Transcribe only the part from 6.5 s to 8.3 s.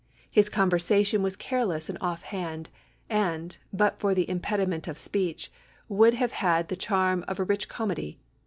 the charm of a rich comedy.